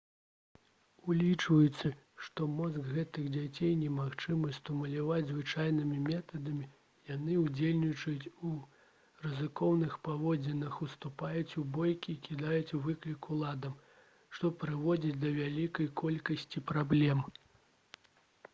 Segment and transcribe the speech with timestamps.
[1.13, 1.89] улічваючы
[2.27, 6.69] што мозг гэтых дзяцей немагчыма стымуляваць звычайнымі метадамі
[7.09, 8.53] яны «удзельнічаюць у
[9.25, 13.75] рызыкоўных паводзінах уступаюць у бойкі і кідаюць выклік уладам»
[14.39, 17.23] што прыводзіць да вялікай колькасці праблем